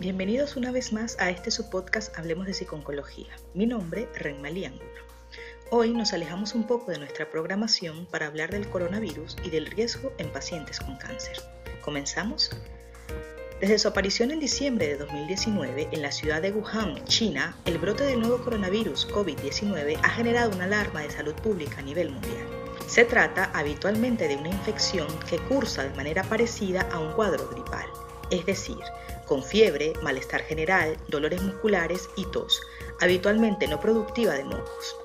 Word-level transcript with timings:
Bienvenidos 0.00 0.56
una 0.56 0.72
vez 0.72 0.92
más 0.92 1.16
a 1.20 1.30
este 1.30 1.52
su 1.52 1.70
podcast 1.70 2.18
Hablemos 2.18 2.46
de 2.46 2.54
Psiconcología. 2.54 3.28
Mi 3.54 3.64
nombre, 3.64 4.08
Renmalí 4.16 4.64
Ángulo. 4.64 4.90
Hoy 5.70 5.92
nos 5.92 6.12
alejamos 6.12 6.56
un 6.56 6.66
poco 6.66 6.90
de 6.90 6.98
nuestra 6.98 7.30
programación 7.30 8.04
para 8.06 8.26
hablar 8.26 8.50
del 8.50 8.68
coronavirus 8.68 9.36
y 9.44 9.50
del 9.50 9.66
riesgo 9.66 10.12
en 10.18 10.32
pacientes 10.32 10.80
con 10.80 10.96
cáncer. 10.96 11.36
¿Comenzamos? 11.80 12.50
Desde 13.60 13.78
su 13.78 13.86
aparición 13.86 14.32
en 14.32 14.40
diciembre 14.40 14.88
de 14.88 14.96
2019 14.96 15.88
en 15.92 16.02
la 16.02 16.10
ciudad 16.10 16.42
de 16.42 16.50
Wuhan, 16.50 17.04
China, 17.04 17.56
el 17.64 17.78
brote 17.78 18.02
del 18.02 18.18
nuevo 18.18 18.42
coronavirus 18.42 19.08
COVID-19 19.10 20.00
ha 20.02 20.08
generado 20.08 20.50
una 20.50 20.64
alarma 20.64 21.02
de 21.02 21.10
salud 21.10 21.34
pública 21.34 21.78
a 21.78 21.82
nivel 21.82 22.10
mundial. 22.10 22.48
Se 22.88 23.04
trata 23.04 23.44
habitualmente 23.54 24.26
de 24.26 24.36
una 24.36 24.48
infección 24.48 25.06
que 25.30 25.38
cursa 25.38 25.84
de 25.84 25.94
manera 25.94 26.24
parecida 26.24 26.82
a 26.92 26.98
un 26.98 27.12
cuadro 27.12 27.48
gripal, 27.48 27.86
es 28.34 28.46
decir, 28.46 28.78
con 29.26 29.42
fiebre, 29.42 29.92
malestar 30.02 30.42
general, 30.42 30.96
dolores 31.08 31.42
musculares 31.42 32.08
y 32.16 32.24
tos, 32.26 32.60
habitualmente 33.00 33.66
no 33.68 33.80
productiva 33.80 34.34
de 34.34 34.44
mocos. 34.44 34.96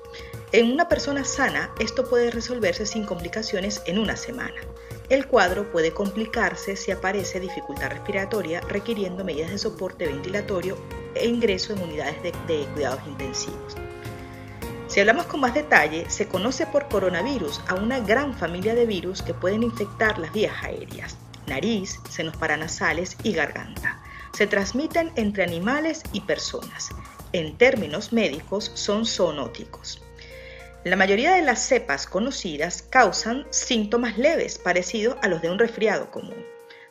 En 0.52 0.72
una 0.72 0.88
persona 0.88 1.24
sana, 1.24 1.72
esto 1.78 2.08
puede 2.08 2.30
resolverse 2.30 2.84
sin 2.84 3.06
complicaciones 3.06 3.82
en 3.86 3.98
una 3.98 4.16
semana. 4.16 4.60
El 5.08 5.26
cuadro 5.26 5.70
puede 5.70 5.92
complicarse 5.92 6.76
si 6.76 6.90
aparece 6.90 7.40
dificultad 7.40 7.90
respiratoria 7.90 8.60
requiriendo 8.62 9.24
medidas 9.24 9.50
de 9.50 9.58
soporte 9.58 10.06
ventilatorio 10.06 10.76
e 11.14 11.26
ingreso 11.26 11.72
en 11.72 11.82
unidades 11.82 12.22
de, 12.22 12.32
de 12.48 12.64
cuidados 12.74 13.00
intensivos. 13.06 13.76
Si 14.88 14.98
hablamos 14.98 15.26
con 15.26 15.38
más 15.38 15.54
detalle, 15.54 16.10
se 16.10 16.26
conoce 16.26 16.66
por 16.66 16.88
coronavirus 16.88 17.60
a 17.68 17.76
una 17.76 18.00
gran 18.00 18.34
familia 18.34 18.74
de 18.74 18.86
virus 18.86 19.22
que 19.22 19.34
pueden 19.34 19.62
infectar 19.62 20.18
las 20.18 20.32
vías 20.32 20.64
aéreas, 20.64 21.16
nariz, 21.50 22.00
senos 22.08 22.36
paranasales 22.36 23.16
y 23.22 23.32
garganta 23.32 24.00
se 24.32 24.46
transmiten 24.46 25.12
entre 25.16 25.44
animales 25.44 26.02
y 26.12 26.22
personas. 26.22 26.88
En 27.32 27.56
términos 27.56 28.12
médicos 28.12 28.70
son 28.74 29.06
zoonóticos. 29.06 30.02
La 30.84 30.96
mayoría 30.96 31.34
de 31.34 31.42
las 31.42 31.60
cepas 31.60 32.06
conocidas 32.06 32.82
causan 32.88 33.46
síntomas 33.50 34.16
leves 34.16 34.58
parecidos 34.58 35.16
a 35.22 35.28
los 35.28 35.42
de 35.42 35.50
un 35.50 35.58
resfriado 35.58 36.10
común, 36.10 36.42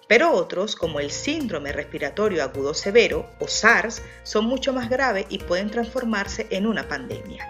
pero 0.08 0.32
otros, 0.32 0.76
como 0.76 1.00
el 1.00 1.10
síndrome 1.10 1.72
respiratorio 1.72 2.44
agudo 2.44 2.74
severo 2.74 3.30
o 3.40 3.48
SARS, 3.48 4.04
son 4.24 4.46
mucho 4.46 4.74
más 4.74 4.90
graves 4.90 5.26
y 5.30 5.40
pueden 5.40 5.72
transformarse 5.72 6.46
en 6.52 6.68
una 6.68 6.88
pandemia. 6.88 7.48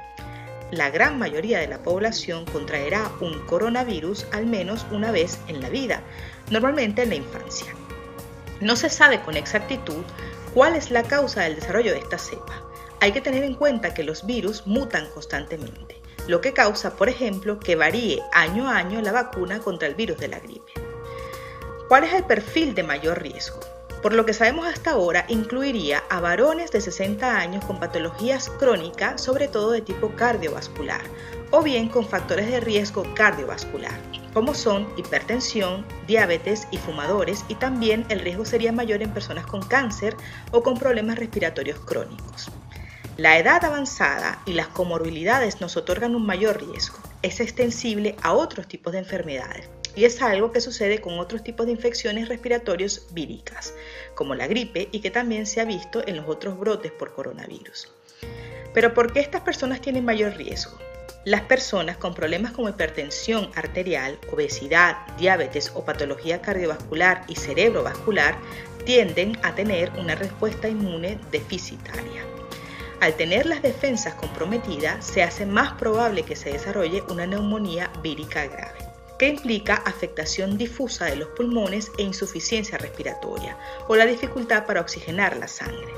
La 0.71 0.91
gran 0.91 1.17
mayoría 1.17 1.59
de 1.59 1.67
la 1.67 1.79
población 1.79 2.45
contraerá 2.45 3.11
un 3.21 3.45
coronavirus 3.47 4.27
al 4.31 4.45
menos 4.45 4.85
una 4.91 5.11
vez 5.11 5.39
en 5.47 5.61
la 5.61 5.69
vida, 5.69 6.03
normalmente 6.49 7.03
en 7.03 7.09
la 7.09 7.15
infancia. 7.15 7.73
No 8.61 8.75
se 8.75 8.89
sabe 8.89 9.21
con 9.21 9.37
exactitud 9.37 10.03
cuál 10.53 10.75
es 10.75 10.91
la 10.91 11.03
causa 11.03 11.41
del 11.41 11.55
desarrollo 11.55 11.91
de 11.91 11.99
esta 11.99 12.17
cepa. 12.17 12.63
Hay 12.99 13.11
que 13.11 13.21
tener 13.21 13.43
en 13.43 13.55
cuenta 13.55 13.93
que 13.93 14.03
los 14.03 14.25
virus 14.25 14.67
mutan 14.67 15.09
constantemente, 15.13 16.01
lo 16.27 16.41
que 16.41 16.53
causa, 16.53 16.95
por 16.95 17.07
ejemplo, 17.07 17.59
que 17.59 17.75
varíe 17.75 18.21
año 18.33 18.67
a 18.67 18.77
año 18.77 19.01
la 19.01 19.11
vacuna 19.11 19.59
contra 19.59 19.87
el 19.87 19.95
virus 19.95 20.17
de 20.17 20.27
la 20.27 20.39
gripe. 20.39 20.73
¿Cuál 21.87 22.03
es 22.03 22.13
el 22.13 22.25
perfil 22.25 22.75
de 22.75 22.83
mayor 22.83 23.21
riesgo? 23.21 23.59
Por 24.01 24.13
lo 24.13 24.25
que 24.25 24.33
sabemos 24.33 24.67
hasta 24.67 24.91
ahora, 24.91 25.25
incluiría 25.27 26.03
a 26.09 26.19
varones 26.19 26.71
de 26.71 26.81
60 26.81 27.37
años 27.37 27.65
con 27.65 27.79
patologías 27.79 28.49
crónicas, 28.59 29.21
sobre 29.21 29.47
todo 29.47 29.71
de 29.71 29.81
tipo 29.81 30.15
cardiovascular, 30.15 31.01
o 31.51 31.61
bien 31.61 31.89
con 31.89 32.07
factores 32.07 32.47
de 32.47 32.59
riesgo 32.59 33.05
cardiovascular 33.13 34.08
como 34.33 34.53
son 34.53 34.87
hipertensión, 34.97 35.85
diabetes 36.07 36.67
y 36.71 36.77
fumadores, 36.77 37.45
y 37.47 37.55
también 37.55 38.05
el 38.09 38.19
riesgo 38.19 38.45
sería 38.45 38.71
mayor 38.71 39.01
en 39.01 39.13
personas 39.13 39.45
con 39.45 39.61
cáncer 39.61 40.15
o 40.51 40.63
con 40.63 40.77
problemas 40.77 41.17
respiratorios 41.17 41.79
crónicos. 41.79 42.51
La 43.17 43.37
edad 43.37 43.65
avanzada 43.65 44.41
y 44.45 44.53
las 44.53 44.67
comorbilidades 44.67 45.59
nos 45.59 45.75
otorgan 45.75 46.15
un 46.15 46.25
mayor 46.25 46.65
riesgo. 46.65 46.99
Es 47.21 47.41
extensible 47.41 48.15
a 48.21 48.31
otros 48.31 48.67
tipos 48.67 48.93
de 48.93 48.99
enfermedades 48.99 49.69
y 49.95 50.05
es 50.05 50.21
algo 50.21 50.53
que 50.53 50.61
sucede 50.61 51.01
con 51.01 51.19
otros 51.19 51.43
tipos 51.43 51.65
de 51.65 51.73
infecciones 51.73 52.29
respiratorias 52.29 53.07
víricas, 53.11 53.73
como 54.15 54.35
la 54.35 54.47
gripe 54.47 54.87
y 54.93 55.01
que 55.01 55.11
también 55.11 55.45
se 55.45 55.59
ha 55.59 55.65
visto 55.65 56.01
en 56.07 56.15
los 56.15 56.29
otros 56.29 56.57
brotes 56.57 56.93
por 56.93 57.13
coronavirus. 57.13 57.91
Pero 58.73 58.93
¿por 58.93 59.11
qué 59.11 59.19
estas 59.19 59.41
personas 59.41 59.81
tienen 59.81 60.05
mayor 60.05 60.37
riesgo? 60.37 60.77
Las 61.25 61.41
personas 61.41 61.97
con 61.97 62.15
problemas 62.15 62.53
como 62.53 62.69
hipertensión 62.69 63.51
arterial, 63.55 64.17
obesidad, 64.31 65.05
diabetes 65.17 65.71
o 65.75 65.83
patología 65.83 66.41
cardiovascular 66.41 67.25
y 67.27 67.35
cerebrovascular 67.35 68.37
tienden 68.85 69.37
a 69.43 69.53
tener 69.53 69.91
una 69.97 70.15
respuesta 70.15 70.69
inmune 70.69 71.19
deficitaria. 71.29 72.23
Al 73.01 73.15
tener 73.15 73.45
las 73.45 73.61
defensas 73.61 74.13
comprometidas, 74.13 75.05
se 75.05 75.21
hace 75.21 75.45
más 75.45 75.73
probable 75.73 76.23
que 76.23 76.37
se 76.37 76.51
desarrolle 76.51 77.03
una 77.09 77.27
neumonía 77.27 77.91
vírica 78.01 78.47
grave, 78.47 78.79
que 79.17 79.27
implica 79.27 79.75
afectación 79.75 80.57
difusa 80.57 81.05
de 81.05 81.17
los 81.17 81.27
pulmones 81.29 81.91
e 81.97 82.03
insuficiencia 82.03 82.77
respiratoria 82.77 83.57
o 83.89 83.95
la 83.97 84.05
dificultad 84.05 84.65
para 84.65 84.81
oxigenar 84.81 85.35
la 85.35 85.49
sangre. 85.49 85.93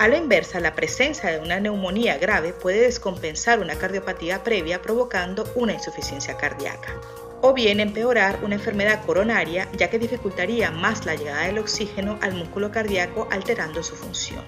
A 0.00 0.08
la 0.08 0.16
inversa, 0.16 0.60
la 0.60 0.74
presencia 0.74 1.30
de 1.30 1.40
una 1.40 1.60
neumonía 1.60 2.16
grave 2.16 2.54
puede 2.54 2.80
descompensar 2.80 3.60
una 3.60 3.74
cardiopatía 3.74 4.42
previa 4.42 4.80
provocando 4.80 5.44
una 5.56 5.74
insuficiencia 5.74 6.38
cardíaca 6.38 6.98
o 7.42 7.52
bien 7.52 7.80
empeorar 7.80 8.42
una 8.42 8.54
enfermedad 8.54 9.04
coronaria 9.04 9.68
ya 9.76 9.90
que 9.90 9.98
dificultaría 9.98 10.70
más 10.70 11.04
la 11.04 11.16
llegada 11.16 11.42
del 11.42 11.58
oxígeno 11.58 12.18
al 12.22 12.32
músculo 12.32 12.70
cardíaco 12.72 13.28
alterando 13.30 13.82
su 13.82 13.94
función. 13.94 14.42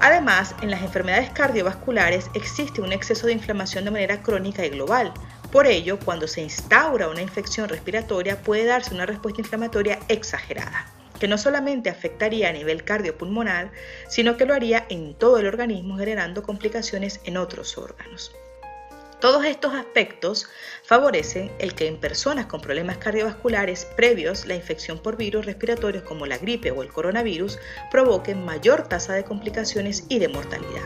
Además, 0.00 0.54
en 0.62 0.70
las 0.70 0.80
enfermedades 0.80 1.28
cardiovasculares 1.32 2.30
existe 2.32 2.80
un 2.80 2.92
exceso 2.92 3.26
de 3.26 3.34
inflamación 3.34 3.84
de 3.84 3.90
manera 3.90 4.22
crónica 4.22 4.64
y 4.64 4.70
global. 4.70 5.12
Por 5.52 5.66
ello, 5.66 5.98
cuando 6.02 6.26
se 6.26 6.40
instaura 6.40 7.10
una 7.10 7.20
infección 7.20 7.68
respiratoria 7.68 8.40
puede 8.40 8.64
darse 8.64 8.94
una 8.94 9.04
respuesta 9.04 9.42
inflamatoria 9.42 9.98
exagerada 10.08 10.95
que 11.18 11.28
no 11.28 11.38
solamente 11.38 11.90
afectaría 11.90 12.48
a 12.48 12.52
nivel 12.52 12.84
cardiopulmonar, 12.84 13.72
sino 14.08 14.36
que 14.36 14.46
lo 14.46 14.54
haría 14.54 14.86
en 14.88 15.14
todo 15.14 15.38
el 15.38 15.46
organismo 15.46 15.98
generando 15.98 16.42
complicaciones 16.42 17.20
en 17.24 17.36
otros 17.36 17.78
órganos. 17.78 18.34
Todos 19.20 19.46
estos 19.46 19.72
aspectos 19.72 20.46
favorecen 20.84 21.50
el 21.58 21.74
que 21.74 21.86
en 21.86 21.98
personas 21.98 22.46
con 22.46 22.60
problemas 22.60 22.98
cardiovasculares 22.98 23.86
previos 23.96 24.44
la 24.44 24.54
infección 24.54 24.98
por 24.98 25.16
virus 25.16 25.46
respiratorios 25.46 26.04
como 26.04 26.26
la 26.26 26.36
gripe 26.36 26.70
o 26.70 26.82
el 26.82 26.92
coronavirus 26.92 27.58
provoquen 27.90 28.44
mayor 28.44 28.86
tasa 28.88 29.14
de 29.14 29.24
complicaciones 29.24 30.04
y 30.10 30.18
de 30.18 30.28
mortalidad. 30.28 30.84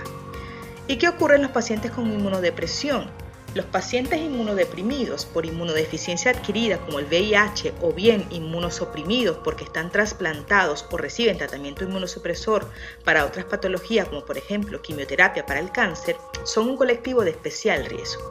¿Y 0.86 0.96
qué 0.96 1.08
ocurre 1.08 1.36
en 1.36 1.42
los 1.42 1.50
pacientes 1.50 1.90
con 1.90 2.06
inmunodepresión? 2.06 3.10
Los 3.52 3.66
pacientes 3.66 4.20
inmunodeprimidos 4.20 5.26
por 5.26 5.44
inmunodeficiencia 5.44 6.30
adquirida 6.30 6.78
como 6.78 7.00
el 7.00 7.06
VIH 7.06 7.74
o 7.82 7.92
bien 7.92 8.24
inmunosuprimidos 8.30 9.38
porque 9.38 9.64
están 9.64 9.90
trasplantados 9.90 10.86
o 10.92 10.96
reciben 10.96 11.36
tratamiento 11.36 11.82
inmunosupresor 11.82 12.70
para 13.04 13.24
otras 13.24 13.46
patologías 13.46 14.08
como 14.08 14.24
por 14.24 14.38
ejemplo 14.38 14.80
quimioterapia 14.80 15.46
para 15.46 15.58
el 15.58 15.72
cáncer 15.72 16.16
son 16.44 16.68
un 16.68 16.76
colectivo 16.76 17.24
de 17.24 17.30
especial 17.30 17.86
riesgo. 17.86 18.30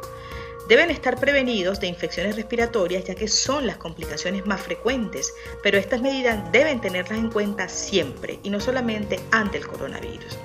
Deben 0.69 0.89
estar 0.89 1.19
prevenidos 1.19 1.81
de 1.81 1.87
infecciones 1.87 2.37
respiratorias 2.37 3.03
ya 3.03 3.15
que 3.15 3.27
son 3.27 3.67
las 3.67 3.75
complicaciones 3.75 4.45
más 4.45 4.61
frecuentes, 4.61 5.33
pero 5.61 5.77
estas 5.77 6.01
medidas 6.01 6.49
deben 6.53 6.79
tenerlas 6.79 7.19
en 7.19 7.29
cuenta 7.29 7.67
siempre 7.67 8.39
y 8.43 8.49
no 8.49 8.61
solamente 8.61 9.19
ante 9.31 9.57
el 9.57 9.67
coronavirus. 9.67 10.37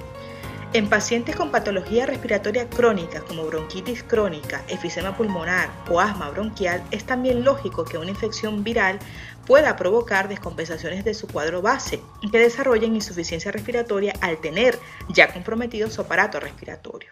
En 0.75 0.89
pacientes 0.89 1.37
con 1.37 1.53
patología 1.53 2.05
respiratoria 2.05 2.69
crónica 2.69 3.21
como 3.21 3.47
bronquitis 3.47 4.03
crónica, 4.03 4.65
efisema 4.67 5.17
pulmonar 5.17 5.71
o 5.89 6.01
asma 6.01 6.31
bronquial, 6.31 6.83
es 6.91 7.05
también 7.05 7.45
lógico 7.45 7.85
que 7.85 7.97
una 7.97 8.11
infección 8.11 8.65
viral 8.65 8.99
pueda 9.47 9.77
provocar 9.77 10.27
descompensaciones 10.27 11.05
de 11.05 11.15
su 11.15 11.29
cuadro 11.29 11.63
base 11.63 12.01
que 12.33 12.39
desarrollen 12.41 12.97
insuficiencia 12.97 13.53
respiratoria 13.53 14.15
al 14.21 14.41
tener 14.41 14.77
ya 15.10 15.33
comprometido 15.33 15.89
su 15.91 16.01
aparato 16.01 16.41
respiratorio. 16.41 17.10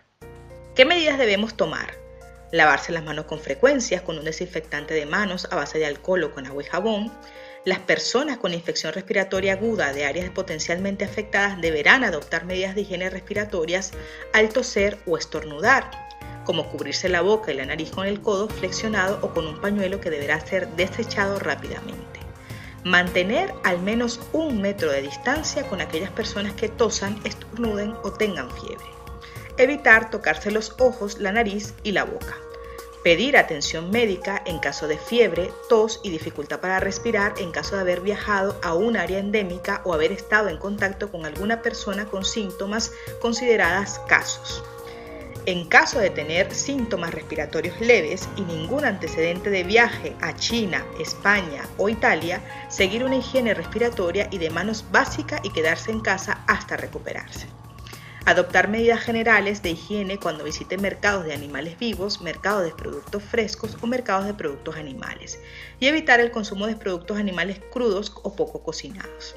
¿Qué 0.75 0.85
medidas 0.85 1.17
debemos 1.17 1.57
tomar? 1.57 1.95
Lavarse 2.51 2.91
las 2.91 3.05
manos 3.05 3.27
con 3.27 3.39
frecuencia 3.39 4.03
con 4.03 4.19
un 4.19 4.25
desinfectante 4.25 4.93
de 4.93 5.07
manos 5.07 5.47
a 5.53 5.55
base 5.55 5.79
de 5.79 5.87
alcohol 5.87 6.25
o 6.25 6.33
con 6.33 6.47
agua 6.47 6.65
y 6.65 6.67
jabón, 6.67 7.13
las 7.65 7.79
personas 7.79 8.39
con 8.39 8.55
infección 8.55 8.93
respiratoria 8.93 9.53
aguda 9.53 9.93
de 9.93 10.05
áreas 10.05 10.31
potencialmente 10.31 11.05
afectadas 11.05 11.61
deberán 11.61 12.03
adoptar 12.03 12.45
medidas 12.45 12.75
de 12.75 12.81
higiene 12.81 13.09
respiratorias 13.09 13.93
al 14.33 14.49
toser 14.49 14.99
o 15.07 15.17
estornudar, 15.17 15.89
como 16.45 16.69
cubrirse 16.69 17.09
la 17.09 17.21
boca 17.21 17.53
y 17.53 17.57
la 17.57 17.67
nariz 17.67 17.93
con 17.93 18.07
el 18.07 18.21
codo 18.21 18.49
flexionado 18.49 19.21
o 19.23 19.33
con 19.33 19.47
un 19.47 19.61
pañuelo 19.61 20.01
que 20.01 20.11
deberá 20.11 20.41
ser 20.41 20.69
desechado 20.71 21.39
rápidamente. 21.39 22.19
Mantener 22.85 23.55
al 23.63 23.81
menos 23.81 24.19
un 24.33 24.61
metro 24.61 24.91
de 24.91 25.03
distancia 25.03 25.69
con 25.69 25.81
aquellas 25.81 26.11
personas 26.11 26.55
que 26.55 26.69
tosan, 26.69 27.21
estornuden 27.23 27.95
o 28.03 28.13
tengan 28.13 28.51
fiebre. 28.51 28.87
Evitar 29.57 30.11
tocarse 30.11 30.51
los 30.51 30.75
ojos, 30.81 31.21
la 31.21 31.31
nariz 31.31 31.75
y 31.85 31.93
la 31.93 32.03
boca 32.03 32.37
pedir 33.03 33.37
atención 33.37 33.91
médica 33.91 34.43
en 34.47 34.59
caso 34.59 34.87
de 34.89 34.99
fiebre, 34.99 35.51
tos 35.69 36.01
y 36.03 36.11
dificultad 36.11 36.61
para 36.61 36.81
respirar 36.81 37.35
en 37.39 37.51
caso 37.51 37.75
de 37.75 37.83
haber 37.83 38.01
viajado 38.01 38.59
a 38.63 38.75
un 38.75 38.97
área 38.97 39.19
endémica 39.19 39.83
o 39.85 39.93
haber 39.93 40.13
estado 40.13 40.49
en 40.49 40.59
contacto 40.59 41.11
con 41.11 41.27
alguna 41.27 41.63
persona 41.63 42.07
con 42.07 42.25
síntomas 42.25 42.93
consideradas 43.21 44.01
casos. 44.07 44.63
En 45.45 45.69
caso 45.69 45.99
de 45.99 46.11
tener 46.11 46.55
síntomas 46.55 47.13
respiratorios 47.13 47.81
leves 47.81 48.29
y 48.37 48.43
ningún 48.43 48.85
antecedente 48.85 49.51
de 49.51 49.65
viaje 49.65 50.15
a 50.21 50.37
China, 50.37 50.87
España 51.01 51.65
o 51.79 51.89
Italia, 51.89 52.41
seguir 52.69 53.03
una 53.03 53.17
higiene 53.17 53.53
respiratoria 53.53 54.29
y 54.31 54.39
de 54.39 54.51
manos 54.51 54.85
básica 54.93 55.41
y 55.43 55.51
quedarse 55.51 55.91
en 55.91 56.01
casa 56.01 56.45
hasta 56.47 56.77
recuperarse. 56.77 57.49
Adoptar 58.25 58.69
medidas 58.69 59.01
generales 59.01 59.63
de 59.63 59.71
higiene 59.71 60.17
cuando 60.17 60.45
visite 60.45 60.79
mercados 60.79 61.25
de 61.25 61.35
animales 61.35 61.77
vivos, 61.77 62.21
mercados 62.21 62.65
de 62.65 62.71
productos 62.71 63.21
frescos 63.21 63.77
o 63.81 63.87
mercados 63.89 64.27
de 64.27 64.35
productos 64.35 64.77
animales. 64.77 65.41
Y 65.81 65.89
evitar 65.89 66.21
el 66.21 66.31
consumo 66.31 66.69
de 66.69 66.77
productos 66.77 67.19
animales 67.19 67.61
crudos 67.73 68.13
o 68.23 68.37
poco 68.37 68.63
cocinados. 68.63 69.35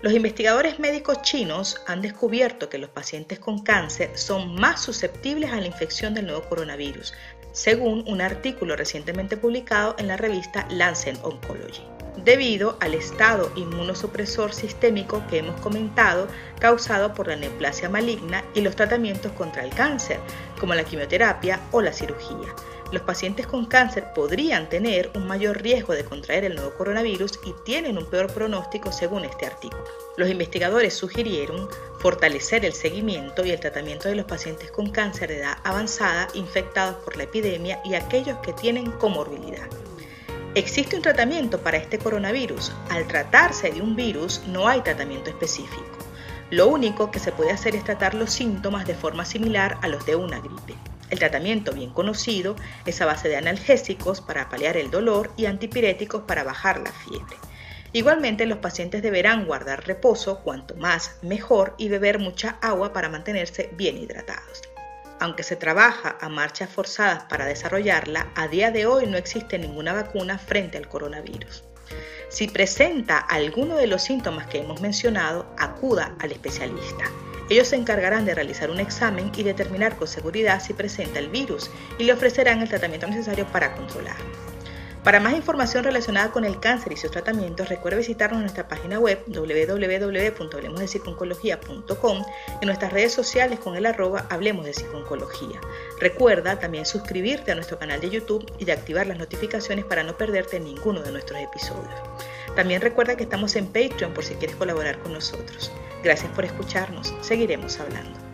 Los 0.00 0.14
investigadores 0.14 0.80
médicos 0.80 1.20
chinos 1.20 1.82
han 1.86 2.00
descubierto 2.00 2.70
que 2.70 2.78
los 2.78 2.90
pacientes 2.90 3.38
con 3.38 3.62
cáncer 3.62 4.16
son 4.18 4.54
más 4.54 4.80
susceptibles 4.80 5.52
a 5.52 5.60
la 5.60 5.66
infección 5.66 6.14
del 6.14 6.26
nuevo 6.26 6.48
coronavirus, 6.48 7.12
según 7.52 8.04
un 8.06 8.20
artículo 8.20 8.76
recientemente 8.76 9.36
publicado 9.36 9.94
en 9.98 10.08
la 10.08 10.16
revista 10.16 10.66
Lancet 10.70 11.18
Oncology 11.22 11.82
debido 12.16 12.76
al 12.80 12.94
estado 12.94 13.50
inmunosupresor 13.56 14.52
sistémico 14.52 15.22
que 15.28 15.38
hemos 15.38 15.60
comentado 15.60 16.28
causado 16.58 17.14
por 17.14 17.28
la 17.28 17.36
neoplasia 17.36 17.88
maligna 17.88 18.44
y 18.54 18.60
los 18.60 18.76
tratamientos 18.76 19.32
contra 19.32 19.64
el 19.64 19.70
cáncer, 19.70 20.18
como 20.60 20.74
la 20.74 20.84
quimioterapia 20.84 21.60
o 21.72 21.80
la 21.80 21.92
cirugía. 21.92 22.54
Los 22.92 23.00
pacientes 23.00 23.46
con 23.46 23.64
cáncer 23.64 24.12
podrían 24.14 24.68
tener 24.68 25.10
un 25.14 25.26
mayor 25.26 25.62
riesgo 25.62 25.94
de 25.94 26.04
contraer 26.04 26.44
el 26.44 26.56
nuevo 26.56 26.74
coronavirus 26.74 27.40
y 27.42 27.54
tienen 27.64 27.96
un 27.96 28.04
peor 28.04 28.30
pronóstico 28.30 28.92
según 28.92 29.24
este 29.24 29.46
artículo. 29.46 29.82
Los 30.18 30.28
investigadores 30.28 30.92
sugirieron 30.92 31.70
fortalecer 32.00 32.66
el 32.66 32.74
seguimiento 32.74 33.46
y 33.46 33.50
el 33.50 33.60
tratamiento 33.60 34.10
de 34.10 34.16
los 34.16 34.26
pacientes 34.26 34.70
con 34.70 34.90
cáncer 34.90 35.30
de 35.30 35.38
edad 35.38 35.56
avanzada 35.64 36.28
infectados 36.34 36.96
por 36.96 37.16
la 37.16 37.22
epidemia 37.22 37.80
y 37.82 37.94
aquellos 37.94 38.36
que 38.40 38.52
tienen 38.52 38.90
comorbilidad. 38.92 39.66
Existe 40.54 40.94
un 40.94 41.02
tratamiento 41.02 41.62
para 41.62 41.78
este 41.78 41.98
coronavirus. 41.98 42.72
Al 42.90 43.06
tratarse 43.06 43.70
de 43.70 43.80
un 43.80 43.96
virus 43.96 44.42
no 44.48 44.68
hay 44.68 44.82
tratamiento 44.82 45.30
específico. 45.30 45.96
Lo 46.50 46.66
único 46.66 47.10
que 47.10 47.20
se 47.20 47.32
puede 47.32 47.52
hacer 47.52 47.74
es 47.74 47.84
tratar 47.84 48.12
los 48.12 48.30
síntomas 48.30 48.86
de 48.86 48.94
forma 48.94 49.24
similar 49.24 49.78
a 49.80 49.88
los 49.88 50.04
de 50.04 50.14
una 50.14 50.40
gripe. 50.40 50.91
El 51.12 51.18
tratamiento 51.18 51.72
bien 51.72 51.90
conocido 51.90 52.56
es 52.86 53.02
a 53.02 53.04
base 53.04 53.28
de 53.28 53.36
analgésicos 53.36 54.22
para 54.22 54.48
paliar 54.48 54.78
el 54.78 54.90
dolor 54.90 55.30
y 55.36 55.44
antipiréticos 55.44 56.22
para 56.22 56.42
bajar 56.42 56.80
la 56.80 56.90
fiebre. 56.90 57.36
Igualmente 57.92 58.46
los 58.46 58.60
pacientes 58.60 59.02
deberán 59.02 59.44
guardar 59.44 59.86
reposo 59.86 60.40
cuanto 60.40 60.74
más 60.76 61.18
mejor 61.20 61.74
y 61.76 61.90
beber 61.90 62.18
mucha 62.18 62.56
agua 62.62 62.94
para 62.94 63.10
mantenerse 63.10 63.68
bien 63.74 63.98
hidratados. 63.98 64.62
Aunque 65.20 65.42
se 65.42 65.56
trabaja 65.56 66.16
a 66.18 66.30
marchas 66.30 66.70
forzadas 66.70 67.24
para 67.24 67.44
desarrollarla, 67.44 68.28
a 68.34 68.48
día 68.48 68.70
de 68.70 68.86
hoy 68.86 69.06
no 69.06 69.18
existe 69.18 69.58
ninguna 69.58 69.92
vacuna 69.92 70.38
frente 70.38 70.78
al 70.78 70.88
coronavirus. 70.88 71.62
Si 72.30 72.48
presenta 72.48 73.18
alguno 73.18 73.76
de 73.76 73.86
los 73.86 74.02
síntomas 74.02 74.46
que 74.46 74.60
hemos 74.60 74.80
mencionado, 74.80 75.54
acuda 75.58 76.16
al 76.20 76.32
especialista. 76.32 77.04
Ellos 77.48 77.68
se 77.68 77.76
encargarán 77.76 78.24
de 78.24 78.34
realizar 78.34 78.70
un 78.70 78.80
examen 78.80 79.32
y 79.36 79.42
determinar 79.42 79.96
con 79.96 80.08
seguridad 80.08 80.62
si 80.62 80.72
presenta 80.72 81.18
el 81.18 81.28
virus 81.28 81.70
y 81.98 82.04
le 82.04 82.12
ofrecerán 82.12 82.60
el 82.60 82.68
tratamiento 82.68 83.06
necesario 83.06 83.46
para 83.46 83.74
controlarlo. 83.74 84.51
Para 85.04 85.18
más 85.18 85.34
información 85.34 85.82
relacionada 85.82 86.30
con 86.30 86.44
el 86.44 86.60
cáncer 86.60 86.92
y 86.92 86.96
sus 86.96 87.10
tratamientos, 87.10 87.68
recuerda 87.68 87.98
visitarnos 87.98 88.38
en 88.38 88.42
nuestra 88.42 88.68
página 88.68 89.00
web 89.00 89.18
www.hablemosdepsiconcología.com 89.26 92.24
en 92.60 92.66
nuestras 92.66 92.92
redes 92.92 93.12
sociales 93.12 93.58
con 93.58 93.74
el 93.74 93.86
arroba 93.86 94.26
Hablemos 94.30 94.64
de 94.64 94.74
Psiconcología. 94.74 95.60
Recuerda 95.98 96.60
también 96.60 96.86
suscribirte 96.86 97.50
a 97.50 97.56
nuestro 97.56 97.80
canal 97.80 98.00
de 98.00 98.10
YouTube 98.10 98.48
y 98.58 98.64
de 98.64 98.70
activar 98.70 99.08
las 99.08 99.18
notificaciones 99.18 99.84
para 99.84 100.04
no 100.04 100.16
perderte 100.16 100.60
ninguno 100.60 101.02
de 101.02 101.10
nuestros 101.10 101.40
episodios. 101.40 102.00
También 102.54 102.80
recuerda 102.80 103.16
que 103.16 103.24
estamos 103.24 103.56
en 103.56 103.66
Patreon 103.66 104.14
por 104.14 104.22
si 104.24 104.34
quieres 104.34 104.54
colaborar 104.54 105.00
con 105.00 105.14
nosotros. 105.14 105.72
Gracias 106.04 106.30
por 106.32 106.44
escucharnos. 106.44 107.12
Seguiremos 107.22 107.80
hablando. 107.80 108.31